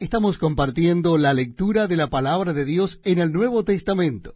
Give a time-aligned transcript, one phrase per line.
[0.00, 4.34] Estamos compartiendo la lectura de la palabra de Dios en el Nuevo Testamento.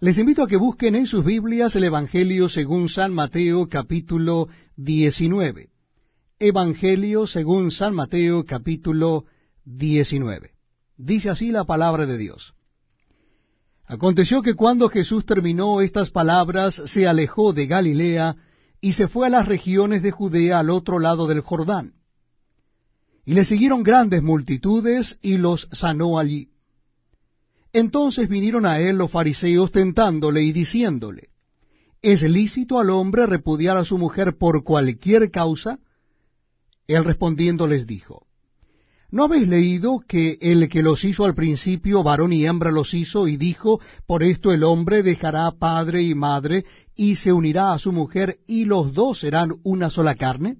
[0.00, 5.68] Les invito a que busquen en sus Biblias el Evangelio según San Mateo capítulo 19.
[6.38, 9.26] Evangelio según San Mateo capítulo
[9.66, 10.52] 19.
[10.96, 12.54] Dice así la palabra de Dios.
[13.84, 18.36] Aconteció que cuando Jesús terminó estas palabras, se alejó de Galilea
[18.80, 21.97] y se fue a las regiones de Judea al otro lado del Jordán
[23.28, 26.48] y le siguieron grandes multitudes y los sanó allí.
[27.74, 31.28] Entonces vinieron a él los fariseos tentándole y diciéndole,
[32.00, 35.78] ¿Es lícito al hombre repudiar a su mujer por cualquier causa?
[36.86, 38.26] Él respondiendo les dijo,
[39.10, 43.28] ¿No habéis leído que el que los hizo al principio, varón y hembra los hizo,
[43.28, 46.64] y dijo, por esto el hombre dejará padre y madre,
[46.96, 50.56] y se unirá a su mujer, y los dos serán una sola carne?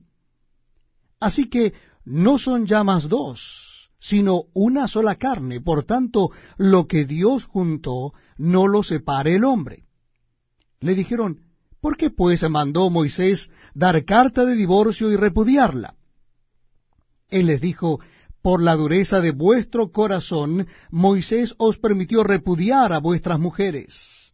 [1.21, 1.73] Así que
[2.09, 5.61] no son ya más dos, sino una sola carne.
[5.61, 9.85] Por tanto, lo que Dios juntó, no lo separe el hombre.
[10.81, 11.41] Le dijeron,
[11.81, 15.95] ¿por qué pues mandó Moisés dar carta de divorcio y repudiarla?
[17.29, 18.01] Él les dijo,
[18.41, 24.33] por la dureza de vuestro corazón, Moisés os permitió repudiar a vuestras mujeres.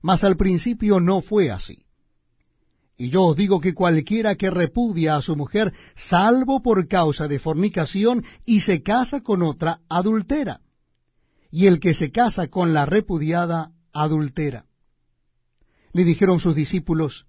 [0.00, 1.84] Mas al principio no fue así.
[3.00, 7.38] Y yo os digo que cualquiera que repudia a su mujer, salvo por causa de
[7.38, 10.60] fornicación, y se casa con otra, adultera.
[11.50, 14.66] Y el que se casa con la repudiada, adultera.
[15.94, 17.24] Le dijeron sus discípulos,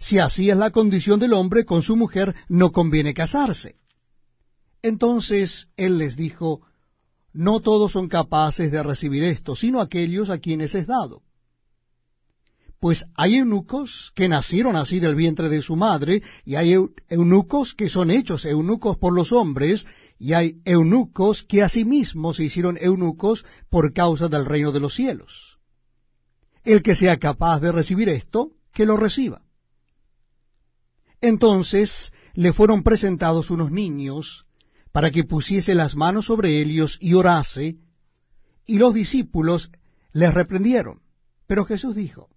[0.00, 3.76] si así es la condición del hombre con su mujer, no conviene casarse.
[4.80, 6.62] Entonces él les dijo,
[7.34, 11.22] no todos son capaces de recibir esto, sino aquellos a quienes es dado
[12.82, 16.74] pues hay eunucos que nacieron así del vientre de su madre, y hay
[17.08, 19.86] eunucos que son hechos eunucos por los hombres,
[20.18, 25.60] y hay eunucos que asimismo se hicieron eunucos por causa del reino de los cielos.
[26.64, 29.42] El que sea capaz de recibir esto, que lo reciba.
[31.20, 34.44] Entonces le fueron presentados unos niños
[34.90, 37.76] para que pusiese las manos sobre ellos y orase,
[38.66, 39.70] y los discípulos
[40.12, 41.00] les reprendieron.
[41.46, 42.31] Pero Jesús dijo,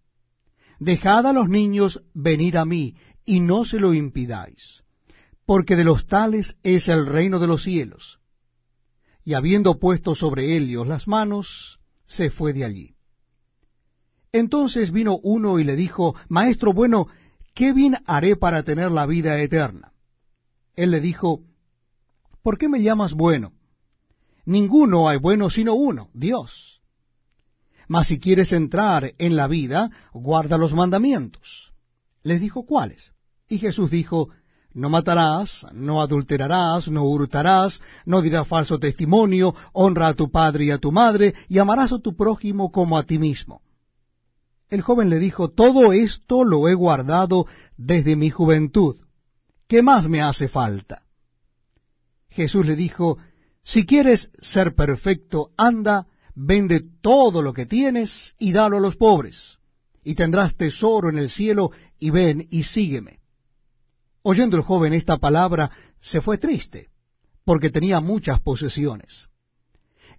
[0.80, 4.84] Dejad a los niños venir a mí, y no se lo impidáis,
[5.46, 8.20] porque de los tales es el reino de los cielos.
[9.24, 12.96] Y habiendo puesto sobre ellos las manos, se fue de allí.
[14.32, 17.08] Entonces vino uno y le dijo, Maestro bueno,
[17.54, 19.94] ¿qué bien haré para tener la vida eterna?
[20.76, 21.42] Él le dijo,
[22.44, 23.54] ¿por qué me llamas bueno?
[24.46, 26.75] Ninguno hay bueno sino uno, Dios.
[27.88, 31.74] Mas si quieres entrar en la vida, guarda los mandamientos.
[32.24, 33.14] Les dijo cuáles.
[33.48, 34.30] Y Jesús dijo,
[34.74, 40.72] no matarás, no adulterarás, no hurtarás, no dirás falso testimonio, honra a tu padre y
[40.72, 43.62] a tu madre, y amarás a tu prójimo como a ti mismo.
[44.70, 47.46] El joven le dijo, todo esto lo he guardado
[47.78, 48.98] desde mi juventud.
[49.68, 51.04] ¿Qué más me hace falta?
[52.30, 53.18] Jesús le dijo,
[53.64, 59.58] si quieres ser perfecto, anda, vende todo lo que tienes y dalo a los pobres,
[60.04, 63.20] y tendrás tesoro en el cielo, y ven y sígueme.
[64.22, 66.90] Oyendo el joven esta palabra, se fue triste,
[67.44, 69.30] porque tenía muchas posesiones.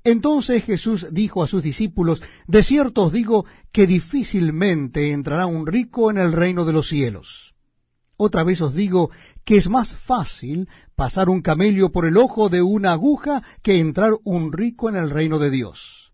[0.04, 6.10] Entonces Jesús dijo a sus discípulos, De cierto os digo que difícilmente entrará un rico
[6.10, 7.54] en el reino de los cielos.
[8.16, 9.10] Otra vez os digo
[9.44, 14.12] que es más fácil pasar un camello por el ojo de una aguja que entrar
[14.24, 16.05] un rico en el reino de Dios.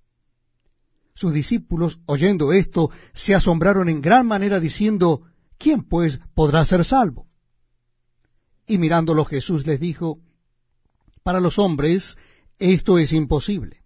[1.23, 5.23] Sus discípulos, oyendo esto, se asombraron en gran manera, diciendo,
[5.57, 7.29] ¿quién pues podrá ser salvo?
[8.67, 10.19] Y mirándolo Jesús les dijo,
[11.23, 12.19] para los hombres
[12.59, 13.85] esto es imposible,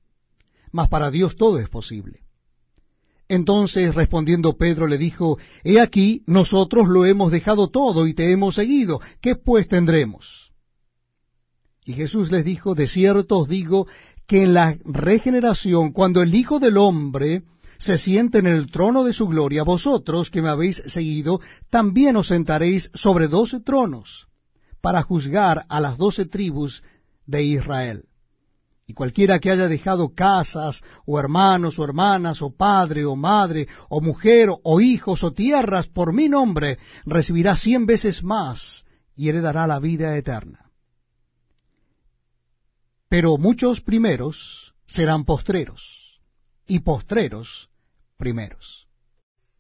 [0.73, 2.23] mas para Dios todo es posible.
[3.29, 8.55] Entonces respondiendo Pedro le dijo, He aquí, nosotros lo hemos dejado todo y te hemos
[8.55, 10.53] seguido, ¿qué pues tendremos?
[11.85, 13.87] Y Jesús les dijo, De cierto os digo
[14.27, 17.43] que en la regeneración, cuando el Hijo del Hombre
[17.79, 21.41] se siente en el trono de su gloria, vosotros que me habéis seguido,
[21.71, 24.29] también os sentaréis sobre doce tronos,
[24.81, 26.83] para juzgar a las doce tribus
[27.27, 28.05] de Israel.
[28.89, 34.01] Y cualquiera que haya dejado casas, o hermanos, o hermanas, o padre, o madre, o
[34.01, 38.85] mujer, o hijos, o tierras, por mi nombre, recibirá cien veces más,
[39.17, 40.66] y heredará la vida eterna
[43.09, 46.21] pero muchos primeros serán postreros,
[46.67, 47.71] y postreros
[48.17, 48.89] primeros.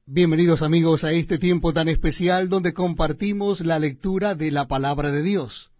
[0.05, 5.23] Bienvenidos amigos a este tiempo tan especial donde compartimos la lectura de la palabra de
[5.23, 5.71] Dios.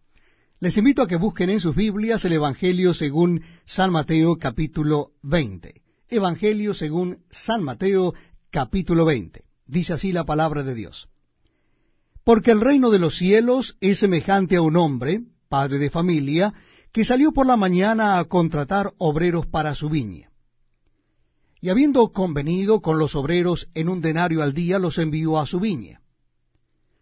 [0.61, 5.83] Les invito a que busquen en sus Biblias el Evangelio según San Mateo capítulo 20.
[6.09, 8.15] Evangelio según San Mateo
[8.51, 9.45] capítulo 20.
[9.67, 11.09] Dice así la palabra de Dios.
[12.25, 16.55] Porque el reino de los cielos es semejante a un hombre, padre de familia,
[16.97, 20.31] que salió por la mañana a contratar obreros para su viña.
[21.61, 25.61] Y habiendo convenido con los obreros en un denario al día, los envió a su
[25.61, 26.01] viña.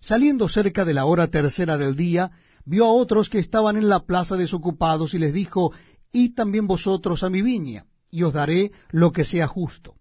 [0.00, 2.32] Saliendo cerca de la hora tercera del día,
[2.64, 5.70] vio a otros que estaban en la plaza desocupados y les dijo,
[6.10, 9.94] Id también vosotros a mi viña, y os daré lo que sea justo.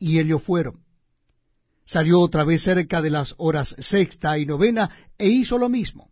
[0.00, 0.82] Y ellos fueron.
[1.84, 6.11] Salió otra vez cerca de las horas sexta y novena, e hizo lo mismo.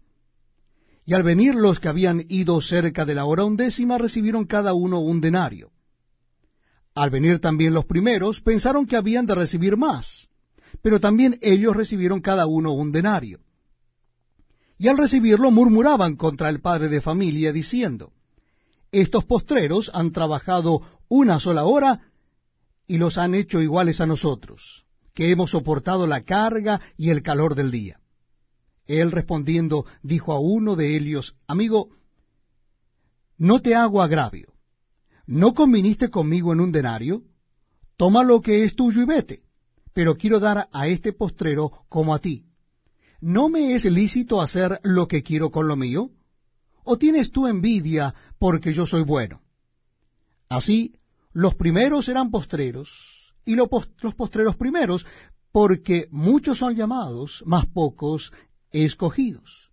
[1.05, 4.99] Y al venir los que habían ido cerca de la hora undécima recibieron cada uno
[4.99, 5.71] un denario.
[6.93, 10.27] Al venir también los primeros pensaron que habían de recibir más,
[10.81, 13.39] pero también ellos recibieron cada uno un denario.
[14.77, 18.11] Y al recibirlo murmuraban contra el padre de familia, diciendo,
[18.91, 22.01] Estos postreros han trabajado una sola hora
[22.87, 27.55] y los han hecho iguales a nosotros, que hemos soportado la carga y el calor
[27.55, 27.99] del día.
[28.99, 31.89] Él respondiendo dijo a uno de ellos, Amigo,
[33.37, 34.53] no te hago agravio.
[35.25, 37.23] ¿No conviniste conmigo en un denario?
[37.95, 39.43] Toma lo que es tuyo y vete.
[39.93, 42.45] Pero quiero dar a este postrero como a ti.
[43.19, 46.09] ¿No me es lícito hacer lo que quiero con lo mío?
[46.83, 49.41] ¿O tienes tú envidia porque yo soy bueno?
[50.49, 50.95] Así,
[51.31, 52.89] los primeros serán postreros,
[53.45, 53.69] y los
[54.15, 55.05] postreros primeros,
[55.51, 58.31] porque muchos son llamados, mas pocos
[58.71, 59.71] escogidos.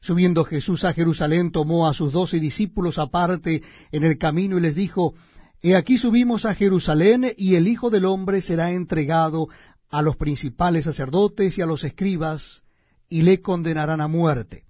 [0.00, 4.74] Subiendo Jesús a Jerusalén, tomó a sus doce discípulos aparte en el camino y les
[4.74, 5.14] dijo,
[5.62, 9.48] He aquí subimos a Jerusalén y el Hijo del Hombre será entregado
[9.90, 12.62] a los principales sacerdotes y a los escribas,
[13.08, 14.64] y le condenarán a muerte.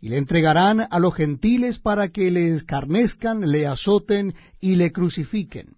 [0.00, 5.76] Y le entregarán a los gentiles para que le escarnezcan, le azoten y le crucifiquen.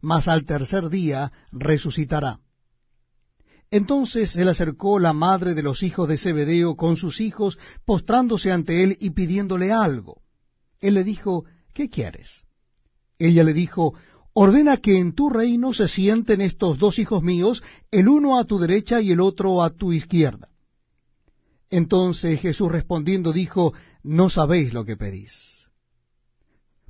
[0.00, 2.40] Mas al tercer día resucitará.
[3.74, 8.52] Entonces se le acercó la madre de los hijos de Zebedeo con sus hijos, postrándose
[8.52, 10.22] ante él y pidiéndole algo.
[10.78, 12.44] Él le dijo, ¿qué quieres?
[13.18, 13.94] Ella le dijo,
[14.32, 18.60] ordena que en tu reino se sienten estos dos hijos míos, el uno a tu
[18.60, 20.50] derecha y el otro a tu izquierda.
[21.68, 23.74] Entonces Jesús respondiendo dijo,
[24.04, 25.68] no sabéis lo que pedís.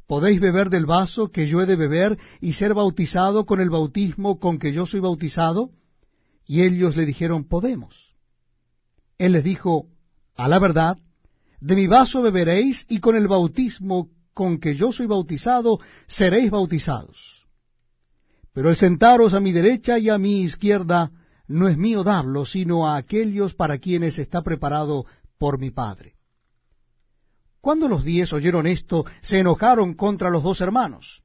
[0.06, 4.38] ¿Podéis beber del vaso que yo he de beber y ser bautizado con el bautismo
[4.38, 5.70] con que yo soy bautizado?
[6.46, 8.14] Y ellos le dijeron, podemos.
[9.18, 9.88] Él les dijo,
[10.36, 10.98] a la verdad,
[11.60, 17.46] de mi vaso beberéis y con el bautismo con que yo soy bautizado seréis bautizados.
[18.52, 21.10] Pero el sentaros a mi derecha y a mi izquierda
[21.46, 25.06] no es mío darlo, sino a aquellos para quienes está preparado
[25.38, 26.14] por mi Padre.
[27.60, 31.22] Cuando los diez oyeron esto, se enojaron contra los dos hermanos.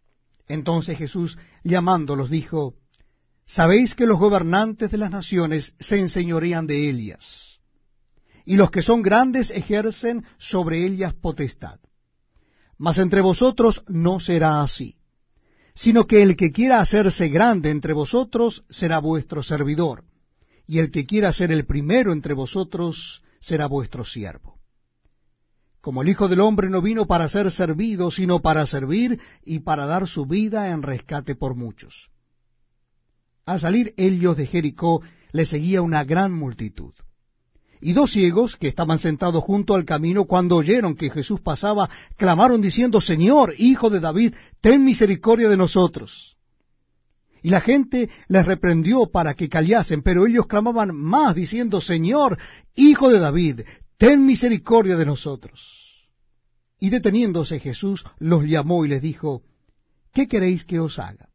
[0.48, 2.76] Entonces Jesús, llamándolos, dijo,
[3.50, 7.60] Sabéis que los gobernantes de las naciones se enseñorean de ellas,
[8.46, 11.80] y los que son grandes ejercen sobre ellas potestad.
[12.78, 14.98] Mas entre vosotros no será así,
[15.74, 20.04] sino que el que quiera hacerse grande entre vosotros será vuestro servidor,
[20.68, 24.60] y el que quiera ser el primero entre vosotros será vuestro siervo.
[25.82, 29.88] Como el Hijo del Hombre no vino para ser servido, sino para servir y para
[29.88, 32.12] dar su vida en rescate por muchos.
[33.50, 35.02] Al salir ellos de Jericó,
[35.32, 36.94] le seguía una gran multitud.
[37.82, 42.62] Y dos ciegos, que estaban sentados junto al camino, cuando oyeron que Jesús pasaba, clamaron
[42.62, 46.38] diciendo, Señor, Hijo de David, ten misericordia de nosotros.
[47.42, 52.38] Y la gente les reprendió para que callasen, pero ellos clamaban más, diciendo, Señor,
[52.76, 53.62] Hijo de David,
[53.98, 56.08] ten misericordia de nosotros.
[56.80, 59.42] Y deteniéndose Jesús, los llamó y les dijo,
[60.14, 61.29] ¿qué queréis que os haga?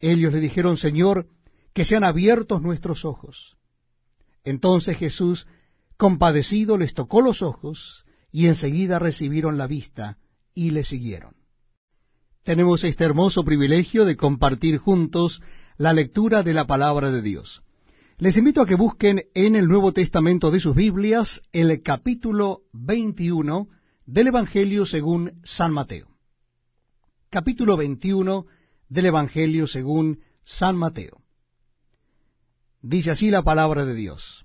[0.00, 1.28] Ellos le dijeron, Señor,
[1.72, 3.56] que sean abiertos nuestros ojos.
[4.44, 5.46] Entonces Jesús,
[5.96, 10.18] compadecido, les tocó los ojos, y enseguida recibieron la vista,
[10.54, 11.34] y le siguieron.
[12.44, 15.40] Tenemos este hermoso privilegio de compartir juntos
[15.76, 17.62] la lectura de la palabra de Dios.
[18.18, 23.68] Les invito a que busquen en el Nuevo Testamento de sus Biblias el capítulo 21
[24.06, 26.08] del Evangelio según San Mateo.
[27.30, 28.46] Capítulo 21
[28.88, 31.20] del Evangelio según San Mateo.
[32.82, 34.44] Dice así la palabra de Dios.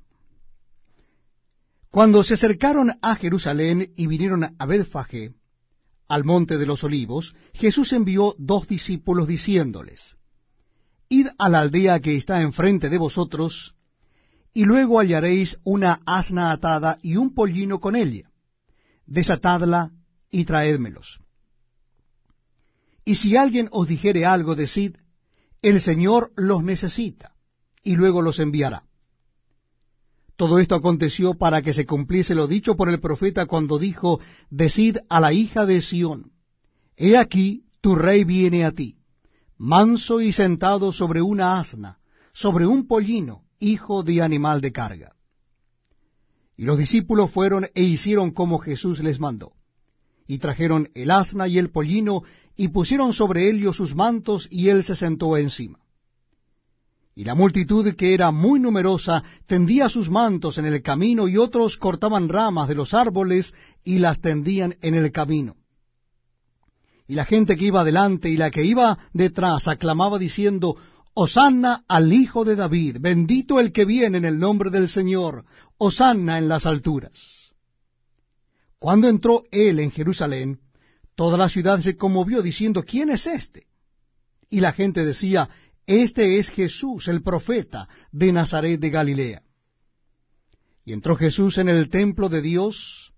[1.91, 5.33] Cuando se acercaron a Jerusalén y vinieron a Betfagé,
[6.07, 10.17] al monte de los olivos, Jesús envió dos discípulos diciéndoles,
[11.07, 13.75] Id a la aldea que está enfrente de vosotros,
[14.53, 18.31] y luego hallaréis una asna atada y un pollino con ella.
[19.05, 19.91] Desatadla
[20.29, 21.19] y traédmelos.
[23.05, 24.95] Y si alguien os dijere algo, decid,
[25.61, 27.35] el Señor los necesita,
[27.83, 28.83] y luego los enviará.
[30.35, 34.97] Todo esto aconteció para que se cumpliese lo dicho por el profeta cuando dijo, Decid
[35.09, 36.31] a la hija de Sión,
[36.95, 38.99] He aquí, tu rey viene a ti,
[39.57, 41.99] manso y sentado sobre una asna,
[42.31, 45.15] sobre un pollino, hijo de animal de carga.
[46.55, 49.58] Y los discípulos fueron e hicieron como Jesús les mandó.
[50.29, 52.21] Y trajeron el asna y el pollino,
[52.55, 55.79] y pusieron sobre ellos sus mantos, y él se sentó encima.
[57.15, 61.77] Y la multitud, que era muy numerosa, tendía sus mantos en el camino, y otros
[61.77, 65.55] cortaban ramas de los árboles y las tendían en el camino.
[67.07, 70.75] Y la gente que iba delante y la que iba detrás aclamaba diciendo,
[71.15, 75.43] Osanna al Hijo de David, bendito el que viene en el nombre del Señor,
[75.79, 77.38] Osanna en las alturas.
[78.79, 80.61] Cuando entró él en Jerusalén,
[81.15, 83.67] toda la ciudad se conmovió diciendo, ¿quién es este?
[84.49, 85.49] Y la gente decía,
[85.85, 89.43] este es Jesús, el profeta de Nazaret de Galilea.
[90.85, 93.13] Y entró Jesús en el templo de Dios,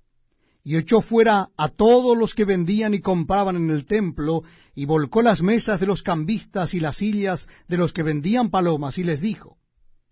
[0.64, 5.22] y echó fuera a todos los que vendían y compraban en el templo, y volcó
[5.22, 9.22] las mesas de los cambistas y las sillas de los que vendían palomas, y les
[9.22, 9.58] dijo,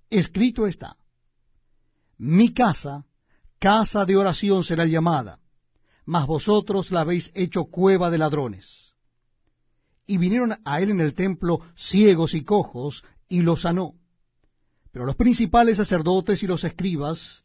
[0.10, 0.96] Escrito está,
[2.18, 3.06] mi casa,
[3.60, 5.40] casa de oración será llamada,
[6.06, 8.90] mas vosotros la habéis hecho cueva de ladrones
[10.10, 13.94] y vinieron a él en el templo ciegos y cojos, y los sanó.
[14.92, 17.44] Pero los principales sacerdotes y los escribas,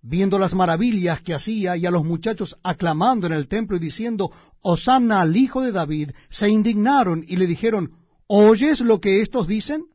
[0.00, 4.30] viendo las maravillas que hacía y a los muchachos aclamando en el templo y diciendo,
[4.60, 7.94] Hosanna al Hijo de David, se indignaron y le dijeron,
[8.28, 9.86] ¿oyes lo que estos dicen?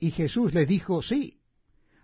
[0.00, 1.38] Y Jesús les dijo, sí.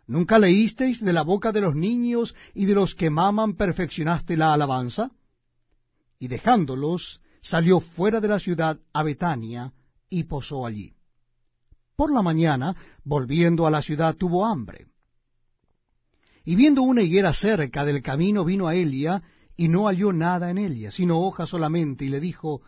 [0.09, 4.55] ¿Nunca leísteis de la boca de los niños y de los que maman perfeccionaste la
[4.55, 5.11] alabanza?
[6.19, 9.75] Y dejándolos, salió fuera de la ciudad a Betania
[10.09, 10.95] y posó allí.
[11.95, 12.75] Por la mañana,
[13.05, 14.87] volviendo a la ciudad, tuvo hambre.
[16.43, 19.23] Y viendo una higuera cerca del camino, vino a Elia,
[19.57, 22.63] y no halló nada en ella, sino hojas solamente, y le dijo,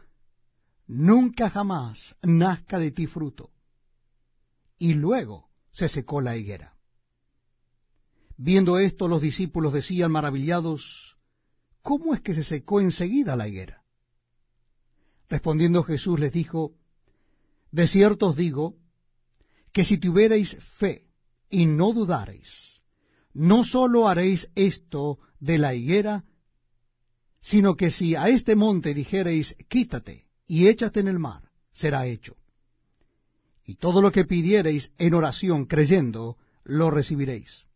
[0.87, 3.51] Nunca jamás nazca de ti fruto.
[4.77, 6.75] Y luego se secó la higuera.
[8.43, 11.19] Viendo esto, los discípulos decían maravillados,
[11.83, 13.85] ¿cómo es que se secó enseguida la higuera?
[15.29, 16.73] Respondiendo Jesús les dijo,
[17.71, 18.79] De cierto os digo,
[19.73, 21.05] que si tuviereis fe
[21.51, 22.81] y no dudareis,
[23.35, 26.25] no sólo haréis esto de la higuera,
[27.43, 31.43] sino que si a este monte dijereis, quítate y échate en el mar,
[31.73, 32.39] será hecho.
[33.67, 37.67] Y todo lo que pidiereis en oración creyendo, lo recibiréis.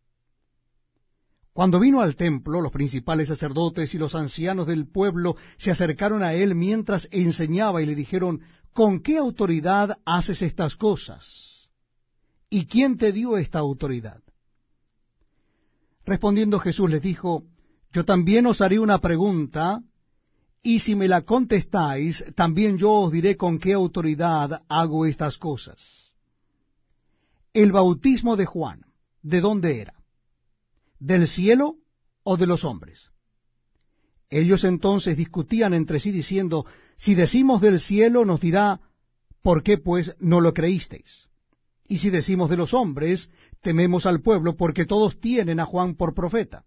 [1.55, 6.33] Cuando vino al templo, los principales sacerdotes y los ancianos del pueblo se acercaron a
[6.33, 8.41] él mientras enseñaba y le dijeron,
[8.73, 11.71] ¿con qué autoridad haces estas cosas?
[12.49, 14.21] ¿Y quién te dio esta autoridad?
[16.05, 17.45] Respondiendo Jesús les dijo,
[17.93, 19.81] yo también os haré una pregunta,
[20.61, 26.13] y si me la contestáis, también yo os diré con qué autoridad hago estas cosas.
[27.53, 28.81] El bautismo de Juan,
[29.21, 29.94] ¿de dónde era?
[30.99, 31.77] Del cielo
[32.23, 33.11] o de los hombres.
[34.29, 36.65] Ellos entonces discutían entre sí diciendo,
[36.97, 38.81] si decimos del cielo nos dirá,
[39.41, 41.29] ¿por qué pues no lo creísteis?
[41.87, 43.29] Y si decimos de los hombres,
[43.61, 46.65] tememos al pueblo porque todos tienen a Juan por profeta.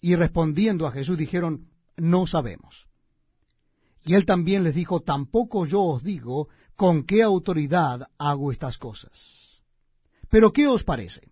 [0.00, 2.86] Y respondiendo a Jesús dijeron, no sabemos.
[4.04, 9.62] Y él también les dijo, tampoco yo os digo con qué autoridad hago estas cosas.
[10.28, 11.31] Pero ¿qué os parece?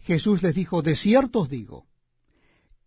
[0.00, 1.86] Jesús les dijo, de cierto os digo,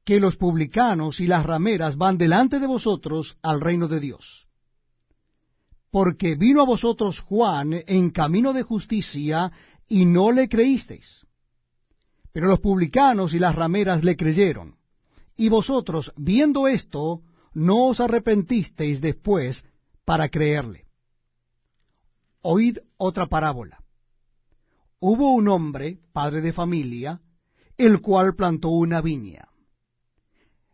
[0.04, 4.48] que los publicanos y las rameras van delante de vosotros al reino de Dios.
[5.92, 9.52] Porque vino a vosotros Juan en camino de justicia
[9.88, 11.26] y no le creísteis.
[12.32, 14.78] Pero los publicanos y las rameras le creyeron.
[15.36, 17.22] Y vosotros, viendo esto,
[17.54, 19.66] no os arrepentisteis después
[20.06, 20.86] para creerle.
[22.42, 23.81] Oíd otra parábola.
[25.04, 27.22] Hubo un hombre, padre de familia,
[27.76, 29.48] el cual plantó una viña.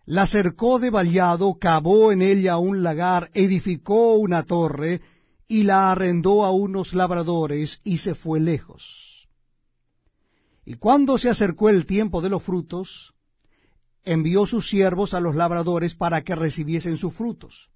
[0.05, 5.01] La cercó de vallado, cavó en ella un lagar, edificó una torre,
[5.47, 9.29] y la arrendó a unos labradores, y se fue lejos.
[10.65, 13.13] Y cuando se acercó el tiempo de los frutos,
[14.03, 17.69] envió sus siervos a los labradores para que recibiesen sus frutos.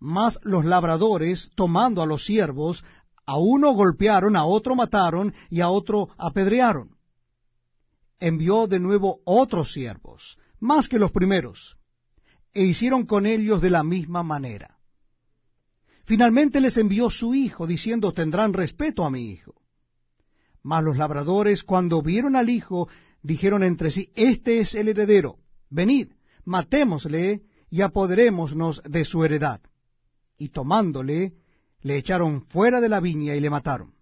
[0.00, 2.84] Mas los labradores, tomando a los siervos,
[3.28, 6.96] a uno golpearon, a otro mataron y a otro apedrearon.
[8.18, 11.76] Envió de nuevo otros siervos, más que los primeros,
[12.54, 14.78] e hicieron con ellos de la misma manera.
[16.06, 19.60] Finalmente les envió su hijo, diciendo, tendrán respeto a mi hijo.
[20.62, 22.88] Mas los labradores, cuando vieron al hijo,
[23.22, 25.36] dijeron entre sí, Este es el heredero,
[25.68, 26.12] venid,
[26.46, 29.60] matémosle y apoderémonos de su heredad.
[30.38, 31.34] Y tomándole,
[31.80, 33.94] le echaron fuera de la viña y le mataron.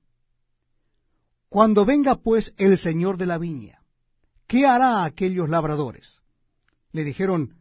[1.48, 3.82] Cuando venga pues el señor de la viña,
[4.46, 6.22] ¿qué hará a aquellos labradores?
[6.92, 7.54] Le dijeron,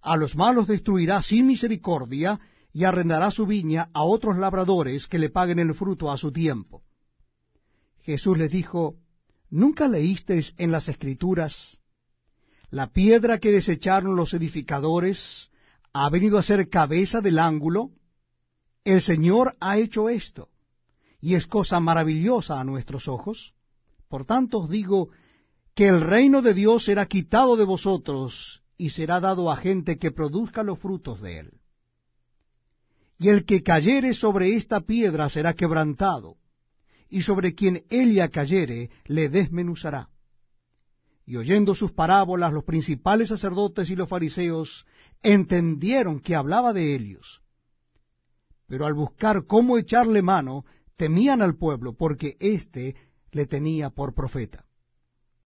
[0.00, 2.40] a los malos destruirá sin misericordia
[2.72, 6.82] y arrendará su viña a otros labradores que le paguen el fruto a su tiempo.
[8.02, 8.96] Jesús les dijo,
[9.50, 11.80] ¿Nunca leísteis en las Escrituras
[12.70, 15.50] la piedra que desecharon los edificadores
[15.92, 17.90] ha venido a ser cabeza del ángulo?
[18.86, 20.48] El Señor ha hecho esto,
[21.20, 23.56] y es cosa maravillosa a nuestros ojos.
[24.08, 25.10] Por tanto os digo
[25.74, 30.12] que el reino de Dios será quitado de vosotros y será dado a gente que
[30.12, 31.60] produzca los frutos de él.
[33.18, 36.36] Y el que cayere sobre esta piedra será quebrantado,
[37.08, 40.10] y sobre quien ella cayere le desmenuzará.
[41.24, 44.86] Y oyendo sus parábolas, los principales sacerdotes y los fariseos
[45.24, 47.42] entendieron que hablaba de ellos.
[48.66, 50.64] Pero al buscar cómo echarle mano,
[50.96, 52.96] temían al pueblo, porque éste
[53.30, 54.65] le tenía por profeta.